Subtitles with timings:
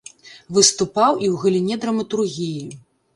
[0.57, 2.65] Выступаў і ў галіне драматургіі.